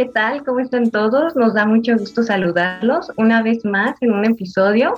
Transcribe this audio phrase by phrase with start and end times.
[0.00, 0.42] ¿qué tal?
[0.44, 1.36] ¿Cómo están todos?
[1.36, 4.94] Nos da mucho gusto saludarlos una vez más en un episodio.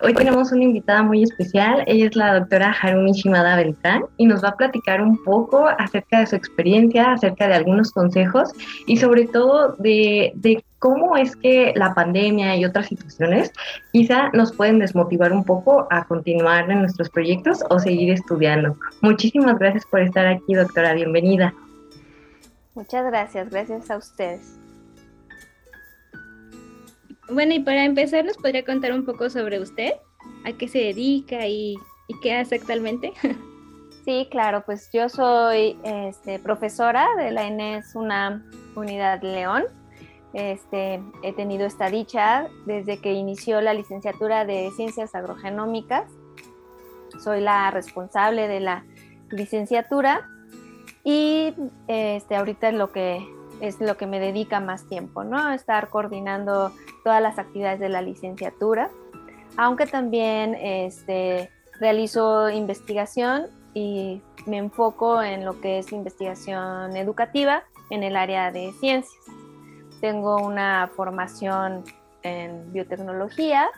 [0.00, 1.84] Hoy tenemos una invitada muy especial.
[1.86, 6.20] Ella es la doctora Harumi Shimada Beltrán y nos va a platicar un poco acerca
[6.20, 8.48] de su experiencia, acerca de algunos consejos
[8.86, 13.52] y sobre todo de, de cómo es que la pandemia y otras situaciones
[13.92, 18.74] quizá nos pueden desmotivar un poco a continuar en nuestros proyectos o seguir estudiando.
[19.02, 20.94] Muchísimas gracias por estar aquí, doctora.
[20.94, 21.52] Bienvenida.
[22.76, 24.58] Muchas gracias, gracias a ustedes.
[27.30, 29.94] Bueno, y para empezar, ¿nos podría contar un poco sobre usted?
[30.44, 31.76] ¿A qué se dedica y,
[32.22, 33.12] qué hace actualmente?
[34.04, 38.46] Sí, claro, pues yo soy este, profesora de la ENES una
[38.76, 39.64] Unidad León.
[40.32, 46.08] Este, he tenido esta dicha desde que inició la licenciatura de Ciencias Agrogenómicas.
[47.18, 48.84] Soy la responsable de la
[49.30, 50.30] licenciatura
[51.06, 51.54] y
[51.86, 53.24] este, ahorita es lo que
[53.60, 55.52] es lo que me dedica más tiempo, ¿no?
[55.52, 56.72] Estar coordinando
[57.04, 58.90] todas las actividades de la licenciatura,
[59.56, 61.48] aunque también este,
[61.80, 68.72] realizo investigación y me enfoco en lo que es investigación educativa en el área de
[68.80, 69.24] ciencias.
[70.00, 71.84] Tengo una formación
[72.24, 73.68] en biotecnología,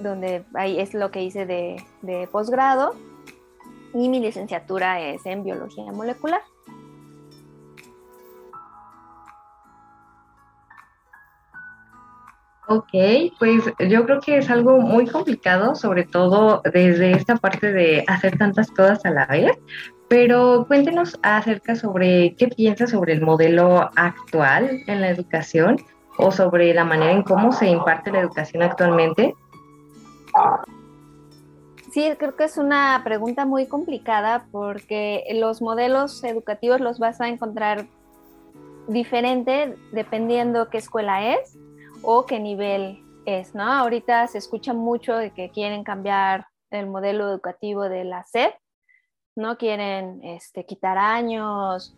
[0.00, 2.94] donde ahí es lo que hice de, de posgrado,
[3.96, 6.42] y mi licenciatura es en biología molecular.
[12.68, 12.90] Ok,
[13.38, 18.36] pues yo creo que es algo muy complicado, sobre todo desde esta parte de hacer
[18.36, 19.52] tantas cosas a la vez,
[20.08, 25.76] pero cuéntenos acerca sobre qué piensa sobre el modelo actual en la educación
[26.18, 29.32] o sobre la manera en cómo se imparte la educación actualmente.
[31.96, 37.28] Sí, creo que es una pregunta muy complicada porque los modelos educativos los vas a
[37.28, 37.86] encontrar
[38.86, 41.58] diferente dependiendo qué escuela es
[42.02, 43.62] o qué nivel es, ¿no?
[43.62, 48.52] Ahorita se escucha mucho de que quieren cambiar el modelo educativo de la SEP,
[49.34, 49.56] ¿no?
[49.56, 51.96] Quieren este, quitar años,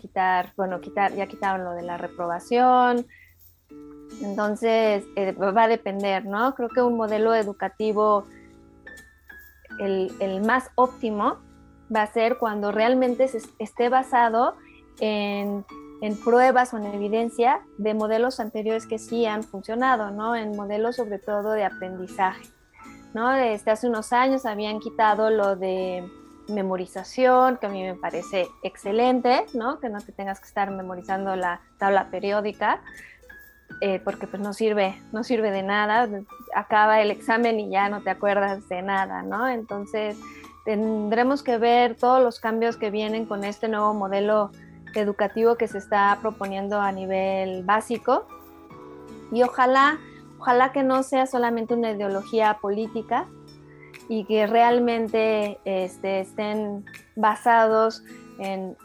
[0.00, 3.04] quitar, bueno, quitar, ya quitaron lo de la reprobación.
[4.22, 6.54] Entonces, eh, va a depender, ¿no?
[6.54, 8.26] Creo que un modelo educativo
[9.80, 11.38] el, más óptimo
[11.94, 14.56] va a ser cuando realmente esté basado
[15.00, 15.64] en,
[16.24, 20.34] pruebas o en evidencia de modelos anteriores que sí han funcionado, ¿no?
[20.34, 22.44] En modelos sobre todo de aprendizaje,
[23.12, 23.30] ¿no?
[23.30, 26.08] Desde hace unos años habían quitado lo de
[26.48, 29.78] memorización, que a mí me parece excelente, ¿no?
[29.78, 32.82] Que no te tengas que estar memorizando la tabla periódica,
[33.80, 36.08] eh, porque pues no sirve, no sirve de nada,
[36.54, 39.48] acaba el examen y ya no te acuerdas de nada, ¿no?
[39.48, 40.18] Entonces
[40.64, 44.50] tendremos que ver todos los cambios que vienen con este nuevo modelo
[44.94, 48.26] educativo que se está proponiendo a nivel básico
[49.32, 49.98] y ojalá,
[50.38, 53.26] ojalá que no sea solamente una ideología política
[54.08, 58.02] y que realmente este, estén basados
[58.38, 58.76] en,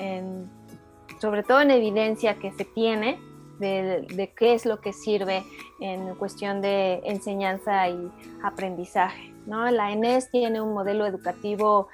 [1.19, 3.19] sobre todo en evidencia que se tiene
[3.59, 5.43] de, qué es lo que sirve
[5.79, 8.11] en cuestión de enseñanza y
[8.43, 9.33] aprendizaje.
[9.45, 9.69] ¿no?
[9.71, 11.87] La ENES tiene un modelo educativo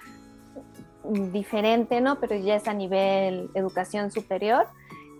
[1.03, 2.19] diferente, ¿no?
[2.19, 4.67] pero ya es a nivel educación superior,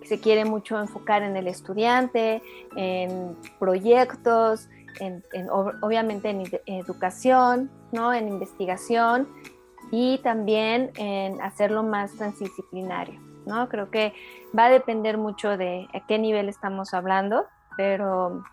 [0.04, 2.42] se quiere mucho enfocar en el estudiante,
[2.76, 4.68] en proyectos,
[5.00, 8.14] en, obviamente en educación, ¿no?
[8.14, 9.28] en investigación
[9.92, 13.31] y también en hacerlo más transdisciplinario.
[13.46, 13.70] ¿No?
[13.70, 14.14] Creo que
[14.58, 17.46] va a depender mucho de qué nivel estamos hablando,
[17.78, 18.44] pero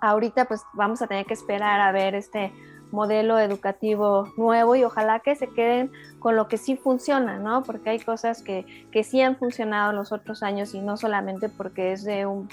[0.00, 2.52] ahorita pues vamos a tener que esperar a ver este
[2.92, 7.62] modelo educativo nuevo y ojalá que se queden con lo que sí funciona, ¿no?
[7.62, 11.48] Porque hay cosas que, que sí han funcionado en los otros años y no solamente
[11.48, 12.48] porque es de un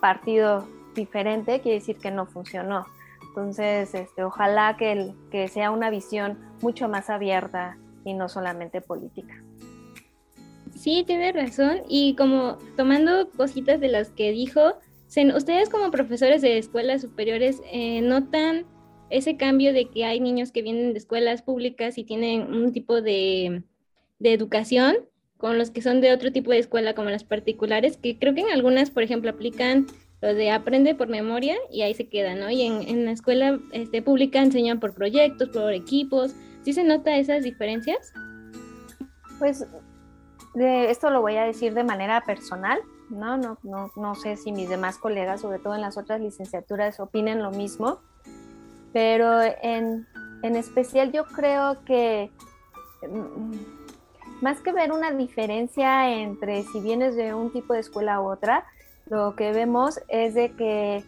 [0.00, 2.86] partido diferente, quiere decir que no funcionó.
[3.28, 9.42] Entonces, este, ojalá que, que sea una visión mucho más abierta y no solamente política.
[10.82, 11.82] Sí, tiene razón.
[11.88, 14.78] Y como tomando cositas de las que dijo,
[15.36, 18.66] ustedes como profesores de escuelas superiores eh, notan
[19.08, 23.00] ese cambio de que hay niños que vienen de escuelas públicas y tienen un tipo
[23.00, 23.62] de,
[24.18, 24.96] educación
[25.36, 28.40] con los que son de otro tipo de escuela como las particulares, que creo que
[28.40, 29.86] en algunas, por ejemplo, aplican
[30.20, 32.50] lo de aprende por memoria y ahí se queda, ¿no?
[32.50, 36.34] Y en, en la escuela este, pública enseñan por proyectos, por equipos.
[36.64, 38.12] ¿Sí se nota esas diferencias?
[39.38, 39.64] Pues
[40.54, 43.36] esto lo voy a decir de manera personal, ¿no?
[43.36, 47.42] No, no, no sé si mis demás colegas, sobre todo en las otras licenciaturas, opinen
[47.42, 48.00] lo mismo,
[48.92, 50.06] pero en,
[50.42, 52.30] en especial yo creo que
[53.08, 58.30] mm, más que ver una diferencia entre si vienes de un tipo de escuela u
[58.30, 58.66] otra,
[59.06, 61.04] lo que vemos es de que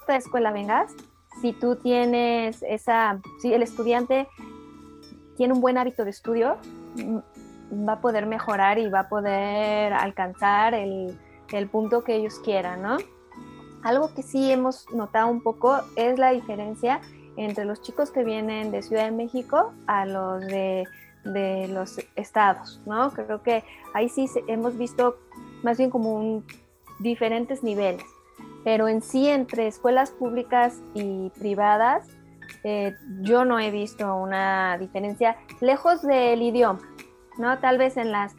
[0.00, 0.92] esta escuela vengas,
[1.40, 4.26] si tú tienes esa, si el estudiante
[5.42, 6.56] tiene un buen hábito de estudio,
[6.94, 11.18] mm, va a poder mejorar y va a poder alcanzar el,
[11.50, 12.98] el punto que ellos quieran, ¿no?
[13.82, 17.00] Algo que sí hemos notado un poco es la diferencia
[17.36, 20.84] entre los chicos que vienen de Ciudad de México a los de,
[21.24, 23.10] de los estados, ¿no?
[23.10, 25.16] Creo que ahí sí hemos visto
[25.64, 26.44] más bien como
[27.00, 28.06] diferentes niveles,
[28.62, 32.06] pero en sí entre escuelas públicas y privadas
[32.64, 36.80] eh, yo no he visto una diferencia lejos del idioma,
[37.38, 37.58] ¿no?
[37.58, 38.34] Tal vez en las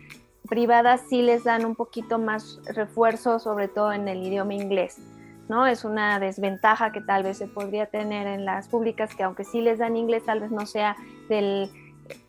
[0.47, 4.99] privadas sí les dan un poquito más refuerzo, sobre todo en el idioma inglés,
[5.49, 5.67] ¿no?
[5.67, 9.61] Es una desventaja que tal vez se podría tener en las públicas, que aunque sí
[9.61, 10.95] les dan inglés, tal vez no sea
[11.29, 11.69] de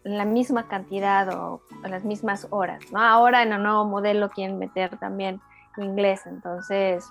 [0.05, 3.01] la misma cantidad o las mismas horas, ¿no?
[3.01, 5.41] Ahora en el nuevo modelo quieren meter también
[5.77, 7.05] inglés, entonces,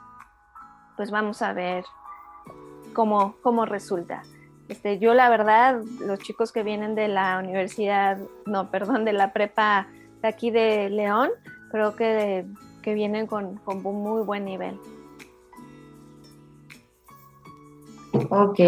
[0.95, 1.83] pues vamos a ver
[2.93, 4.23] cómo, cómo resulta.
[4.69, 9.33] Este, yo la verdad, los chicos que vienen de la universidad, no, perdón, de la
[9.33, 9.87] prepa
[10.21, 11.29] de aquí de León,
[11.71, 12.45] creo que,
[12.81, 14.79] que vienen con, con muy buen nivel.
[18.29, 18.59] Ok,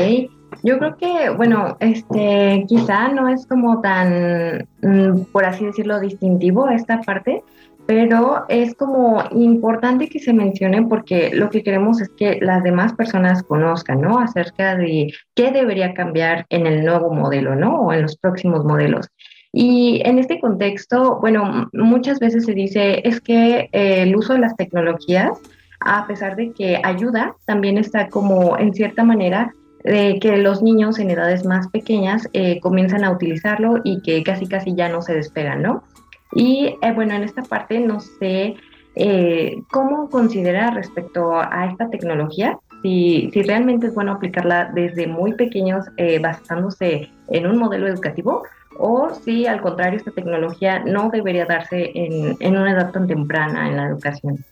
[0.63, 6.67] yo creo que, bueno, este, quizá no es como tan, mm, por así decirlo, distintivo
[6.69, 7.43] esta parte,
[7.87, 12.93] pero es como importante que se mencionen porque lo que queremos es que las demás
[12.93, 14.19] personas conozcan, ¿no?
[14.19, 17.81] Acerca de qué debería cambiar en el nuevo modelo, ¿no?
[17.81, 19.07] O en los próximos modelos.
[19.53, 24.39] Y en este contexto, bueno, muchas veces se dice es que eh, el uso de
[24.39, 25.39] las tecnologías,
[25.79, 29.53] a pesar de que ayuda, también está como en cierta manera
[29.83, 34.47] de que los niños en edades más pequeñas eh, comienzan a utilizarlo y que casi
[34.47, 35.83] casi ya no se despegan, ¿no?
[36.33, 38.55] Y eh, bueno, en esta parte no sé
[38.95, 45.33] eh, cómo considera respecto a esta tecnología, si, si, realmente es bueno aplicarla desde muy
[45.33, 48.43] pequeños eh, basándose en un modelo educativo
[48.77, 53.69] o si al contrario esta tecnología no debería darse en, en una edad tan temprana
[53.69, 54.43] en la educación.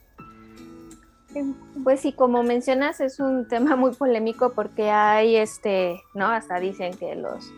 [1.83, 6.27] Pues sí, como mencionas, es un tema muy polémico porque hay, este, ¿no?
[6.27, 7.51] Hasta dicen que los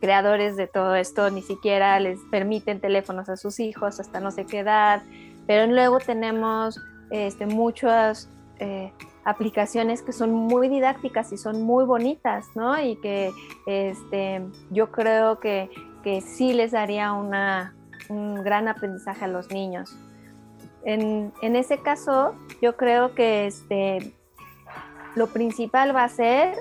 [0.00, 4.46] creadores de todo esto ni siquiera les permiten teléfonos a sus hijos hasta no sé
[4.46, 5.02] qué edad,
[5.46, 6.80] pero luego tenemos
[7.10, 8.92] este, muchas eh,
[9.24, 12.80] aplicaciones que son muy didácticas y son muy bonitas, ¿no?
[12.80, 13.32] Y que
[13.66, 15.70] este, yo creo que,
[16.02, 17.74] que sí les daría una,
[18.08, 19.96] un gran aprendizaje a los niños.
[20.84, 24.14] En, en, ese caso, yo creo que este,
[25.14, 26.54] lo principal va a ser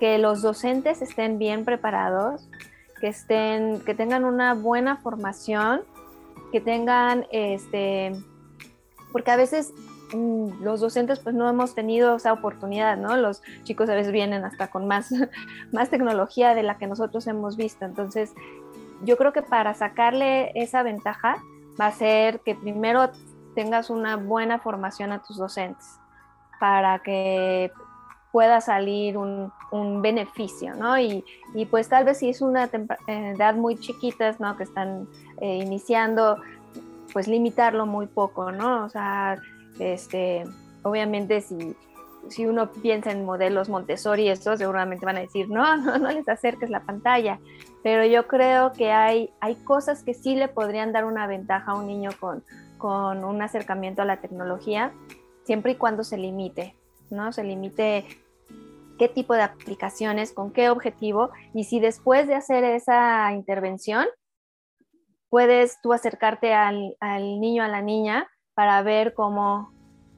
[0.00, 2.48] que los docentes estén bien preparados,
[3.00, 5.82] que estén, que tengan una buena formación,
[6.50, 8.12] que tengan este,
[9.12, 9.72] porque a veces
[10.12, 13.16] mm, los docentes pues no hemos tenido esa oportunidad, ¿no?
[13.16, 15.12] Los chicos a veces vienen hasta con más,
[15.72, 17.84] más tecnología de la que nosotros hemos visto.
[17.84, 18.32] Entonces,
[19.04, 21.36] yo creo que para sacarle esa ventaja
[21.80, 23.10] va a ser que primero
[23.54, 25.98] tengas una buena formación a tus docentes
[26.58, 27.70] para que
[28.32, 30.98] pueda salir un, un beneficio, ¿no?
[30.98, 34.56] Y, y, pues tal vez si es una eh, edad muy chiquitas, ¿no?
[34.56, 35.08] Que están
[35.40, 36.36] eh, iniciando,
[37.12, 38.84] pues limitarlo muy poco, ¿no?
[38.84, 39.38] O sea,
[39.78, 40.44] este,
[40.82, 41.76] obviamente si,
[42.28, 46.28] si uno piensa en modelos Montessori, estos seguramente van a decir, no, no, no les
[46.28, 47.38] acerques la pantalla,
[47.82, 51.74] pero yo creo que hay, hay cosas que sí le podrían dar una ventaja a
[51.74, 52.44] un niño con,
[52.78, 54.92] con un acercamiento a la tecnología,
[55.44, 56.76] siempre y cuando se limite,
[57.10, 57.32] ¿no?
[57.32, 58.06] Se limite
[58.98, 64.06] qué tipo de aplicaciones, con qué objetivo, y si después de hacer esa intervención,
[65.30, 66.96] puedes tú acercarte al,
[67.40, 69.72] niño, a la niña, para ver cómo,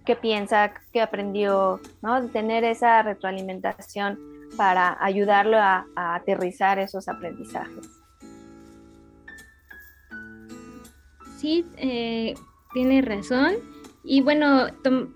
[0.04, 2.26] qué piensa, qué aprendió, ¿no?
[2.30, 4.18] Tener esa retroalimentación
[4.56, 7.88] para ayudarlo a, aterrizar esos aprendizajes.
[11.36, 12.34] Sí, eh,
[12.72, 13.54] tiene razón.
[14.04, 14.66] Y bueno,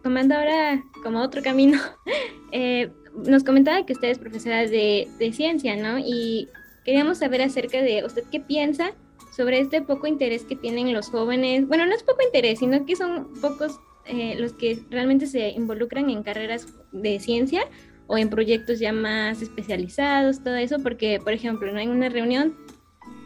[0.03, 1.79] tomando ahora como otro camino,
[2.53, 2.91] eh,
[3.25, 5.99] nos comentaba que usted es profesora de, ciencia, ¿no?
[5.99, 6.49] Y
[6.85, 8.93] queríamos saber acerca de usted qué piensa
[9.35, 11.67] sobre este poco interés que tienen los jóvenes.
[11.67, 16.09] Bueno, no es poco interés, sino que son pocos eh, los que realmente se involucran
[16.11, 17.63] en carreras de ciencia
[18.07, 21.81] o en proyectos ya más especializados, todo eso, porque, por ejemplo, ¿no?
[21.81, 22.55] en una reunión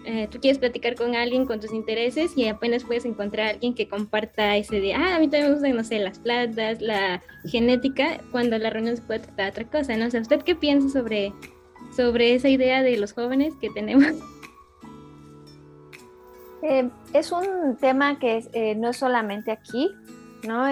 [0.05, 3.75] eh, tú quieres platicar con alguien con tus intereses y apenas puedes encontrar a alguien
[3.75, 7.23] que comparta ese de, ah, a mí también me gustan, no sé, las plantas, la
[7.45, 10.07] genética, cuando la reunión se puede tratar de otra cosa, ¿no?
[10.07, 11.33] O sea, ¿usted qué piensa sobre
[11.95, 14.07] sobre esa idea de los jóvenes que tenemos?
[16.63, 19.91] Eh, es un tema que eh, no es solamente aquí,
[20.47, 20.67] ¿no?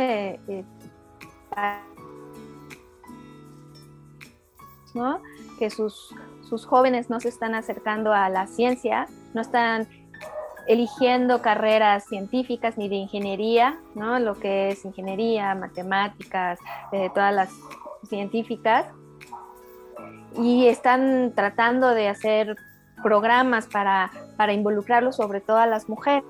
[4.95, 5.23] ¿no?
[5.59, 6.15] Que sus,
[6.47, 9.89] sus jóvenes no se están acercando a la ciencia, no están
[10.69, 14.19] eligiendo carreras científicas ni de ingeniería, ¿no?
[14.19, 16.59] Lo que es ingeniería, matemáticas,
[16.93, 17.51] eh, todas las
[18.07, 18.87] científicas.
[20.37, 22.55] Y están tratando de hacer
[23.03, 26.25] programas para, para involucrarlos sobre todo a las mujeres,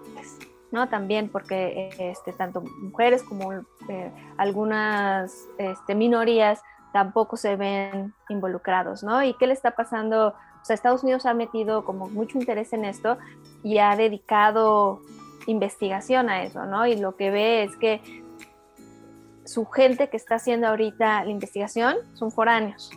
[0.70, 0.88] ¿no?
[0.88, 3.52] También porque este, tanto mujeres como
[3.88, 6.60] eh, algunas este, minorías
[6.92, 9.22] tampoco se ven involucrados, ¿no?
[9.22, 10.34] ¿Y qué le está pasando?
[10.68, 13.16] Sea, Estados Unidos ha metido como mucho interés en esto
[13.62, 15.00] y ha dedicado
[15.46, 16.86] investigación a eso, ¿no?
[16.86, 18.02] Y lo que ve es que
[19.46, 22.90] su gente que está haciendo ahorita la investigación son foráneos,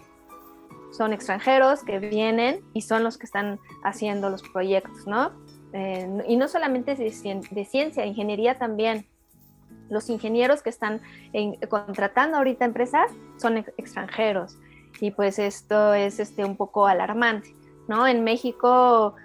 [0.92, 5.32] son extranjeros que vienen y son los que están haciendo los proyectos, ¿no?
[5.72, 9.08] Eh, y no solamente de, de ciencia, ingeniería también
[9.90, 11.02] los ingenieros que están
[11.70, 14.58] contratando ahorita empresas son extranjeros
[15.00, 17.56] y pues esto es este, un poco alarmante,
[18.08, 19.16] En México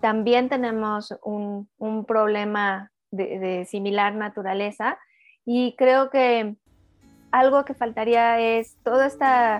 [0.00, 1.68] también tenemos un,
[2.06, 4.98] problema de, similar naturaleza
[5.44, 6.56] y creo que
[7.30, 9.58] algo que faltaría es toda esta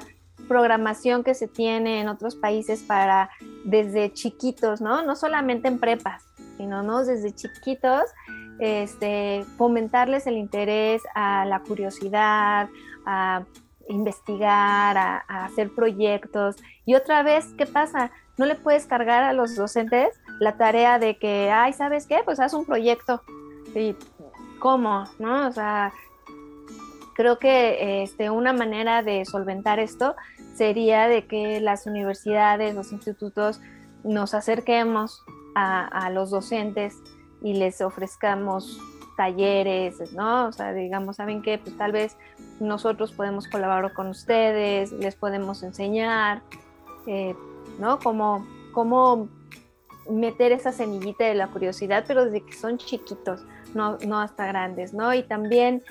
[0.48, 3.30] programación que se tiene en otros países para
[3.64, 5.02] desde chiquitos, ¿no?
[5.02, 6.22] No solamente en prepas,
[6.56, 7.04] sino ¿no?
[7.04, 8.04] desde chiquitos
[8.58, 12.68] este, fomentarles el interés a la curiosidad,
[13.04, 13.44] a
[13.88, 16.56] investigar, a, hacer proyectos.
[16.84, 18.10] Y otra vez, ¿qué pasa?
[18.38, 22.20] No le puedes cargar a los docentes la tarea de que, ay, ¿sabes qué?
[22.24, 23.22] Pues haz un proyecto.
[23.74, 23.96] ¿Y
[24.58, 25.04] cómo?
[25.18, 25.48] ¿No?
[25.48, 25.92] O sea,
[27.14, 30.14] creo que este, una manera de solventar esto
[30.54, 33.60] sería de que las universidades, los institutos,
[34.04, 35.24] nos acerquemos
[35.54, 37.02] a, los docentes
[37.42, 38.78] y les ofrezcamos
[39.16, 40.48] talleres, ¿no?
[40.48, 41.58] O sea, digamos, ¿saben qué?
[41.58, 42.16] Pues tal vez
[42.60, 46.42] nosotros podemos colaborar con ustedes, les podemos enseñar,
[47.06, 47.34] eh,
[47.78, 47.98] ¿no?
[47.98, 49.28] Cómo, cómo
[50.10, 54.94] meter esa semillita de la curiosidad, pero desde que son chiquitos, no, no hasta grandes,
[54.94, 55.12] ¿no?
[55.14, 55.82] Y también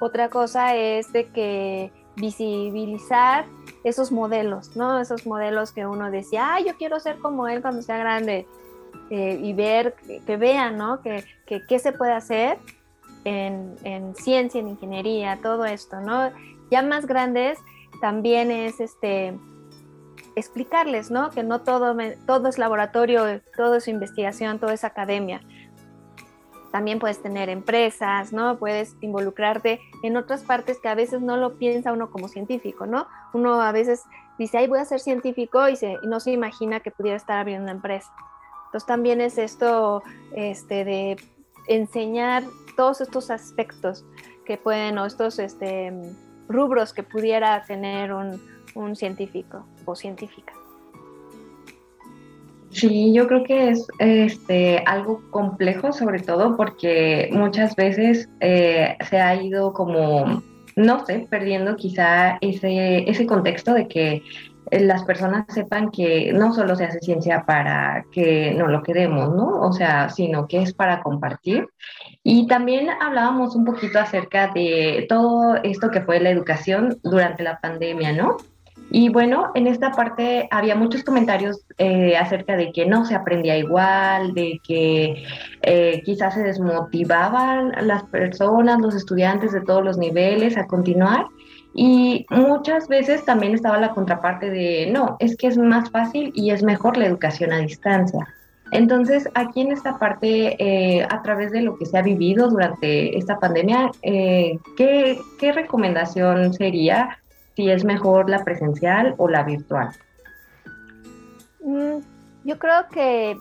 [0.00, 3.46] otra cosa es de que visibilizar
[3.84, 5.00] esos modelos, ¿no?
[5.00, 8.46] Esos modelos que uno decía, ah, yo quiero ser como él cuando sea grande
[9.10, 9.94] eh, y ver,
[10.26, 11.00] que, vean, ¿no?
[11.00, 12.58] Que, qué se puede hacer
[13.24, 16.30] en, ciencia, en ingeniería, todo esto, ¿no?
[16.70, 17.58] Ya más grandes
[18.00, 19.34] también es este
[20.36, 21.30] explicarles, ¿no?
[21.30, 21.96] Que no todo,
[22.26, 25.40] todo es laboratorio, todo es investigación, todo es academia.
[26.70, 28.58] También puedes tener empresas, ¿no?
[28.58, 33.06] Puedes involucrarte en otras partes que a veces no lo piensa uno como científico, ¿no?
[33.34, 34.02] Uno a veces
[34.38, 37.38] dice, ay, voy a ser científico y, se, y no se imagina que pudiera estar
[37.38, 38.10] abriendo una empresa.
[38.66, 40.02] Entonces también es esto
[40.34, 41.16] este, de
[41.68, 44.04] enseñar todos estos aspectos
[44.46, 45.92] que pueden, o estos este,
[46.48, 48.40] rubros que pudiera tener un,
[48.96, 50.52] científico científica.
[52.72, 59.20] Sí, yo creo que es este, algo complejo, sobre todo porque muchas veces eh, se
[59.20, 60.42] ha ido como,
[60.74, 64.22] no sé, perdiendo quizá ese, ese contexto de que
[64.70, 69.60] las personas sepan que no solo se hace ciencia para que no lo queremos, ¿no?
[69.60, 71.68] O sea, sino que es para compartir.
[72.22, 77.60] Y también hablábamos un poquito acerca de todo esto que fue la educación durante la
[77.60, 78.38] pandemia, ¿no?
[78.94, 83.56] Y bueno, en esta parte había muchos comentarios eh, acerca de que no se aprendía
[83.56, 85.24] igual, de que
[85.62, 91.24] eh, quizás se desmotivaban las personas, los estudiantes de todos los niveles a continuar.
[91.74, 96.50] Y muchas veces también estaba la contraparte de, no, es que es más fácil y
[96.50, 98.28] es mejor la educación a distancia.
[98.72, 103.16] Entonces, aquí en esta parte, eh, a través de lo que se ha vivido durante
[103.16, 107.18] esta pandemia, eh, ¿qué, ¿qué, recomendación sería
[107.54, 109.90] si es mejor la presencial o la virtual?
[111.60, 111.98] Mm,
[112.44, 113.36] yo creo que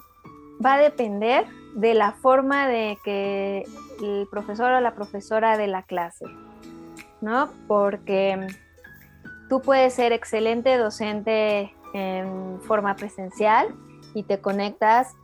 [0.64, 3.64] va a depender de la forma de que
[4.04, 6.26] el profesor o la profesora de la clase.
[7.22, 7.52] ¿no?
[7.68, 8.48] Porque
[9.48, 13.68] tú puedes ser excelente docente en forma presencial
[14.14, 15.16] y te conectas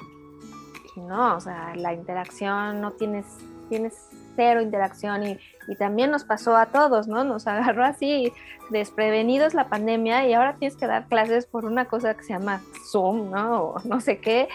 [0.98, 3.26] no, o sea, la interacción no tienes,
[3.70, 5.40] tienes cero interacción y,
[5.76, 7.24] también nos pasó a todos, ¿no?
[7.24, 8.32] Nos agarró así
[8.70, 12.62] desprevenidos la pandemia y ahora tienes que dar clases por una cosa que se llama
[12.92, 13.64] Zoom, ¿no?
[13.64, 14.48] O no sé qué.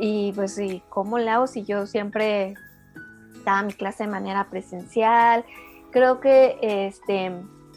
[0.00, 2.54] Y pues, ¿y cómo le hago si yo siempre
[3.44, 5.44] daba mi clase de manera presencial?
[5.92, 7.30] creo que este,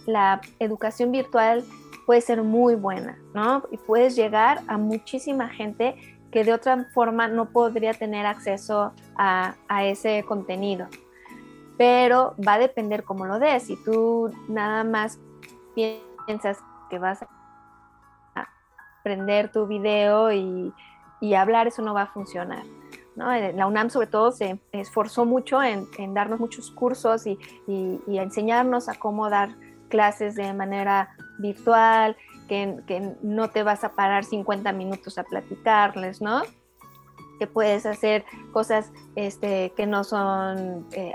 [0.07, 1.63] la educación virtual
[2.07, 3.63] puede ser muy buena, ¿no?
[3.69, 5.95] Y puedes llegar a muchísima gente
[6.31, 10.87] que de otra forma no podría tener acceso a, ese contenido.
[11.77, 13.63] Pero va a depender cómo lo des.
[13.63, 15.19] Si tú nada más
[15.73, 17.27] piensas que vas a
[19.03, 20.73] prender tu video y,
[21.35, 22.63] hablar, eso no va a funcionar.
[23.15, 23.33] ¿no?
[23.33, 28.95] La UNAM sobre todo se esforzó mucho en, darnos muchos cursos y, y, enseñarnos a
[28.95, 29.55] cómo dar
[29.89, 32.15] clases de manera virtual,
[32.47, 36.41] que, no te vas a parar 50 minutos a platicarles, ¿no?
[37.39, 41.13] Que puedes hacer cosas este, que no son, eh,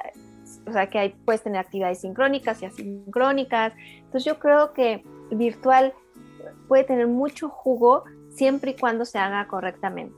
[0.71, 3.73] o sea, que hay, puedes tener actividades sincrónicas y asincrónicas.
[3.97, 5.93] Entonces yo creo que virtual
[6.69, 10.15] puede tener mucho jugo siempre y cuando se haga correctamente.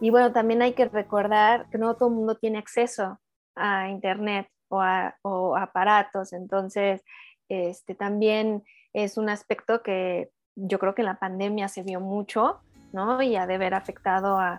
[0.00, 3.18] Y bueno, también hay que recordar que no todo el mundo tiene acceso
[3.54, 7.02] a Internet o a, o aparatos, entonces
[7.48, 12.60] este, también es un aspecto que yo creo que en la pandemia se vio mucho,
[12.92, 13.20] ¿no?
[13.22, 14.58] Y ha de haber afectado a,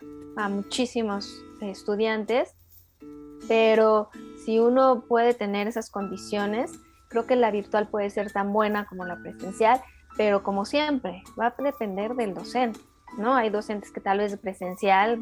[0.50, 2.55] muchísimos estudiantes,
[3.47, 4.09] pero
[4.45, 6.71] si uno puede tener esas condiciones,
[7.07, 9.81] creo que la virtual puede ser tan buena como la presencial,
[10.17, 12.79] pero como siempre, va a depender del docente,
[13.17, 13.35] ¿no?
[13.35, 15.19] Hay docentes que tal vez presencial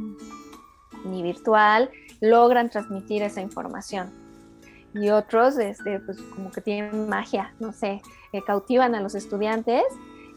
[1.06, 4.12] ni virtual logran transmitir esa información.
[4.94, 8.02] Y otros, este, pues como que tienen magia, no sé,
[8.32, 9.84] que cautivan a los estudiantes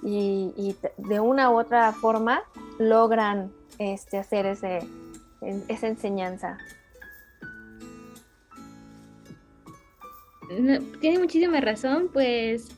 [0.02, 2.42] y, de una u otra forma
[2.78, 4.80] logran este, hacer ese,
[5.68, 6.58] esa enseñanza.
[11.00, 12.68] Tiene muchísima razón, pues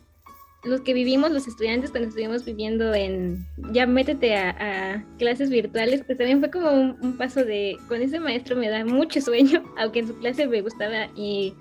[0.66, 6.18] los que vivimos, los estudiantes, cuando estuvimos viviendo en, ya métete a, clases virtuales, pues
[6.18, 10.08] también fue como un, paso de, con ese maestro me da mucho sueño, aunque en
[10.08, 11.54] su clase me gustaba y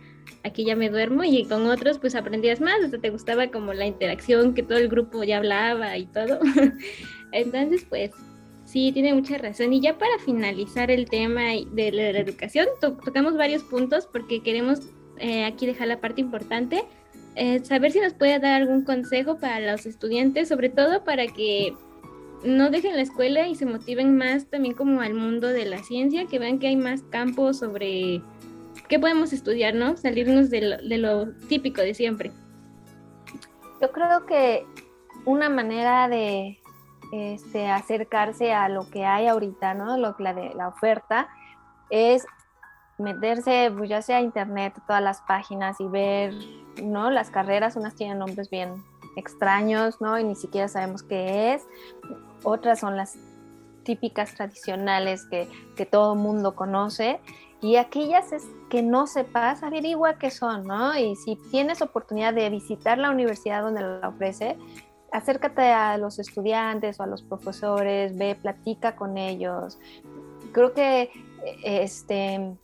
[0.44, 3.86] aquí ya me duermo y con otros pues aprendías más, o te gustaba como la
[3.86, 6.40] interacción, que todo el grupo ya hablaba y todo.
[7.32, 8.12] Entonces pues
[8.66, 9.72] sí, tiene mucha razón.
[9.74, 14.80] Y ya para finalizar el tema de la, educación, tocamos varios puntos porque queremos
[15.20, 16.84] eh, aquí dejar la parte importante.
[17.36, 21.76] Eh, saber si nos puede dar algún consejo para los estudiantes, sobre todo para que
[22.44, 26.26] no dejen la escuela y se motiven más también como al mundo de la ciencia,
[26.28, 28.22] que vean que hay más campos sobre
[28.88, 29.98] ¿qué podemos estudiar, no?
[29.98, 32.32] Salirnos de lo, típico de siempre.
[33.82, 34.66] Yo creo que
[35.26, 36.60] una manera de
[37.12, 39.98] este, acercarse a lo que hay ahorita, ¿no?
[39.98, 41.28] Lo, la, de, la oferta
[41.90, 42.26] es
[42.98, 46.34] meterse, pues ya sea internet, todas las páginas y ver,
[46.84, 47.10] ¿no?
[47.10, 48.84] Las carreras, unas tienen nombres bien
[49.16, 50.18] extraños, ¿no?
[50.20, 51.68] Y ni siquiera sabemos qué es.
[52.44, 53.18] Otras son las
[53.84, 57.20] típicas tradicionales que, que todo mundo conoce
[57.62, 60.98] y aquellas es que no sepas, averigua qué son, ¿no?
[60.98, 64.58] Y si tienes oportunidad de visitar la universidad donde la ofrece,
[65.12, 69.80] acércate a los estudiantes o a los profesores, ve, platica con ellos.
[70.52, 71.10] Creo que
[71.64, 72.56] este,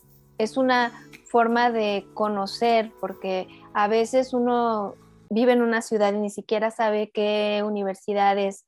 [0.41, 0.91] es una
[1.25, 4.95] forma de conocer, porque a veces uno
[5.29, 8.65] vive en una ciudad y ni siquiera sabe qué universidades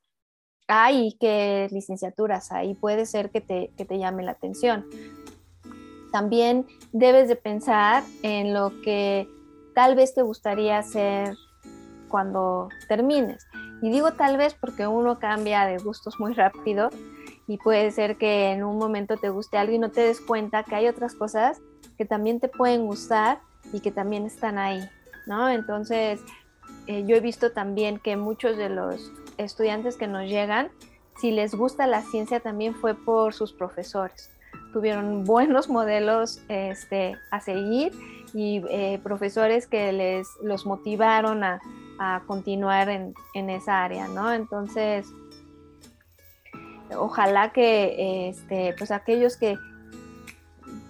[0.67, 2.73] hay y qué licenciaturas hay.
[2.73, 4.85] Puede ser que te, que te llame la atención
[6.13, 9.27] también debes de pensar en lo que
[9.73, 11.35] tal vez te gustaría hacer
[12.07, 13.47] cuando termines.
[13.81, 16.91] Y digo tal vez porque uno cambia de gustos muy rápido
[17.47, 20.63] y puede ser que en un momento te guste algo y no te des cuenta
[20.63, 21.61] que hay otras cosas
[21.97, 23.39] que también te pueden gustar
[23.71, 24.81] y que también están ahí,
[25.25, 25.49] ¿no?
[25.49, 26.21] Entonces,
[26.87, 30.69] eh, yo he visto también que muchos de los estudiantes que nos llegan,
[31.17, 34.33] si les gusta la ciencia también fue por sus profesores
[34.73, 37.93] tuvieron buenos modelos este, a seguir
[38.33, 41.61] y eh, profesores que les los motivaron a,
[42.27, 43.13] continuar en,
[43.49, 44.33] esa área, ¿no?
[44.33, 45.07] Entonces,
[46.97, 49.57] ojalá que este, pues aquellos que,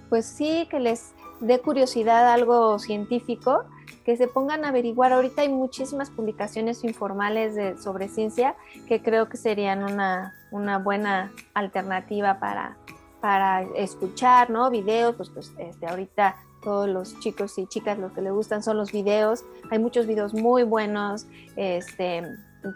[0.10, 3.66] pues sí, que les dé curiosidad algo científico,
[4.06, 5.14] que se pongan a averiguar.
[5.14, 8.56] Ahorita hay muchísimas publicaciones informales de, sobre ciencia
[8.88, 12.78] que creo que serían una, una buena alternativa para,
[13.22, 14.70] para escuchar, ¿no?
[14.70, 18.78] Videos, pues, pues este, ahorita todos los chicos y chicas lo que les gustan son
[18.78, 19.44] los videos.
[19.70, 22.24] Hay muchos videos muy buenos, este,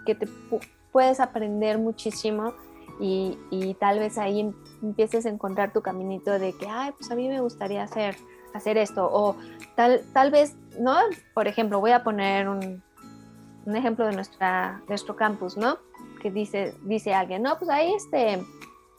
[0.06, 0.28] que te
[0.92, 2.54] puedes aprender muchísimo
[3.00, 7.16] y, tal vez ahí em, empieces a encontrar tu caminito de que, ay, pues a
[7.16, 8.16] mí me gustaría hacer,
[8.54, 9.08] hacer esto.
[9.12, 9.36] O
[9.76, 10.96] tal, tal vez, ¿no?
[11.34, 12.84] Por ejemplo, voy a poner un,
[13.66, 15.78] un ejemplo de nuestra, nuestro campus, ¿no?
[16.22, 18.34] Que dice, dice alguien, no, pues ahí este,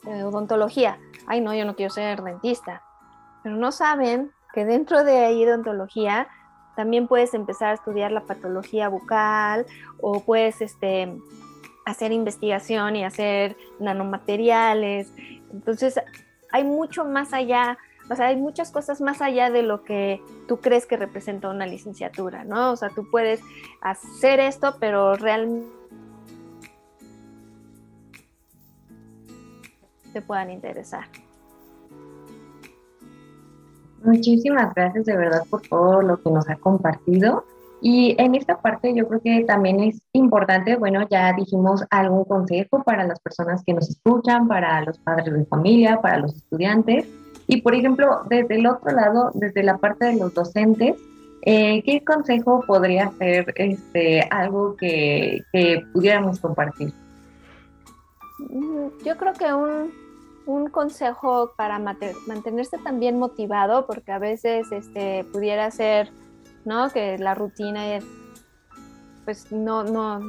[0.05, 0.97] eh, odontología
[1.29, 2.81] ay no, yo no quiero ser dentista.
[3.43, 6.27] Pero no saben que dentro de ahí odontología
[6.75, 9.65] también puedes empezar a estudiar la patología bucal
[10.01, 11.15] o puedes este,
[11.89, 15.11] hacer investigación y hacer nanomateriales.
[15.51, 15.99] Entonces,
[16.51, 17.77] hay mucho más allá,
[18.09, 21.65] o sea, hay muchas cosas más allá de lo que tú crees que representa una
[21.65, 22.71] licenciatura, ¿no?
[22.71, 23.41] O sea, tú puedes
[23.81, 25.67] hacer esto, pero realmente
[30.13, 31.05] te puedan interesar.
[34.03, 37.45] Muchísimas gracias de verdad por todo lo que nos ha compartido.
[37.81, 42.83] Y en esta parte yo creo que también es importante, bueno, ya dijimos algún consejo
[42.83, 47.07] para las personas que nos escuchan, para los padres de familia, para los estudiantes.
[47.47, 50.95] Y por ejemplo, desde el otro lado, desde la parte de los docentes,
[51.43, 56.93] eh, ¿qué consejo podría ser este, algo que, que pudiéramos compartir?
[59.05, 59.91] Yo creo que un,
[60.45, 66.11] un consejo para mantenerse también motivado, porque a veces este, pudiera ser
[66.65, 66.89] ¿no?
[66.89, 67.99] Que la rutina
[69.25, 70.19] pues no, no,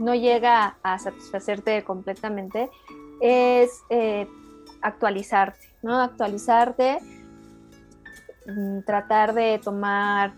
[0.00, 2.70] no llega a satisfacerte completamente,
[3.20, 4.26] es eh,
[4.82, 6.00] actualizarte, ¿no?
[6.00, 6.98] Actualizarte,
[8.46, 10.32] mm, tratar de tomar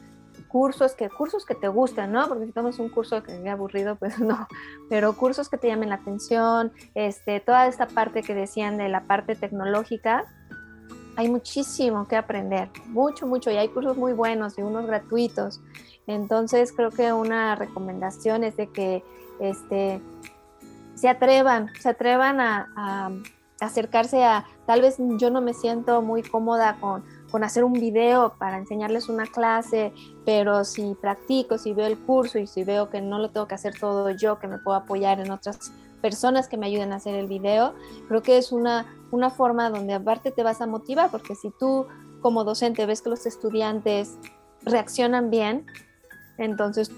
[0.49, 2.29] cursos que cursos que te gusten, ¿no?
[2.29, 4.49] Porque si tomas un curso que es aburrido, pues no,
[4.89, 9.03] pero cursos que te llamen la atención, este, toda esta parte que decían de la
[9.03, 10.25] parte tecnológica,
[11.19, 15.61] hay muchísimo que aprender, mucho, mucho, y hay cursos muy buenos y unos gratuitos.
[16.07, 19.03] Entonces creo que una recomendación es de que
[19.41, 20.01] este,
[20.95, 23.11] se atrevan, se atrevan a,
[23.61, 27.03] acercarse a, tal vez yo no me siento muy cómoda con,
[27.33, 29.93] con hacer un video para enseñarles una clase,
[30.25, 33.57] pero si practico, si veo el curso y si veo que no lo tengo que
[33.57, 37.17] hacer todo yo, que me puedo apoyar en otras personas que me ayuden a hacer
[37.17, 37.75] el video.
[38.07, 41.87] Creo que es una, una forma donde aparte te vas a motivar, porque si tú
[42.21, 44.19] como docente ves que los estudiantes
[44.63, 45.67] reaccionan bien,
[46.37, 46.91] entonces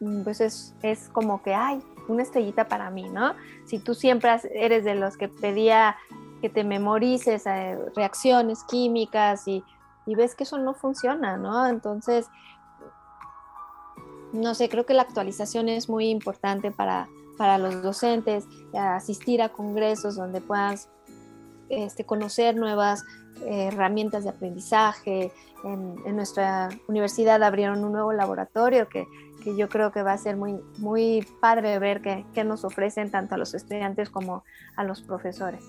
[0.00, 3.34] mm, pues es, es como que, hay una estrellita para mí, ¿no?
[3.66, 5.96] Si tú siempre eres de los que pedía
[6.40, 9.64] que te memorices eh, reacciones químicas y,
[10.06, 11.66] y ves que eso no funciona, ¿no?
[11.66, 12.28] Entonces,
[14.32, 19.50] no sé, creo que la actualización es muy importante para, para los docentes, asistir a
[19.50, 20.88] congresos donde puedas
[21.68, 23.04] este, conocer nuevas
[23.42, 25.32] eh, herramientas de aprendizaje.
[25.64, 29.06] En, nuestra universidad abrieron un nuevo laboratorio que,
[29.42, 33.34] que, yo creo que va a ser muy, muy padre ver qué nos ofrecen tanto
[33.34, 34.44] a los estudiantes como
[34.76, 35.64] a los profesores.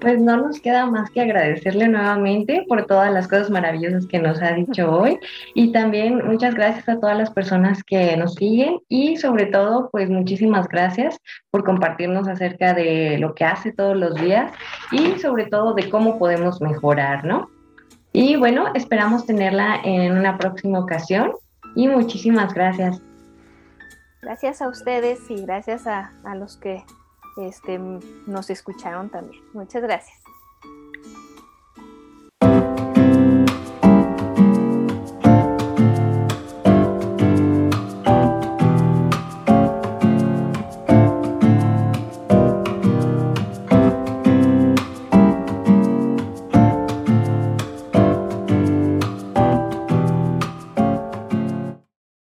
[0.00, 4.40] Pues no nos queda más que agradecerle nuevamente por todas las cosas maravillosas que nos
[4.40, 5.18] ha dicho hoy
[5.54, 10.08] y también muchas gracias a todas las personas que nos siguen y sobre todo pues
[10.08, 11.18] muchísimas gracias
[11.50, 14.52] por compartirnos acerca de lo que hace todos los días
[14.92, 17.48] y sobre todo de cómo podemos mejorar, ¿no?
[18.12, 21.32] Y bueno, esperamos tenerla en una próxima ocasión
[21.74, 23.00] y muchísimas gracias.
[24.22, 26.84] Gracias a ustedes y gracias a, a los que
[27.38, 27.78] este,
[28.26, 29.42] nos escucharon también.
[29.52, 30.27] Muchas gracias.